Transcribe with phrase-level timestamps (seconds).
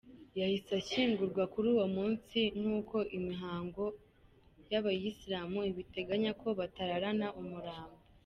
[0.39, 3.83] Yahise ashyingurwa kuri uwo munsi nk’uko imihango
[4.71, 7.97] y’Abayisilamu ibiteganya ko batararana umurambo.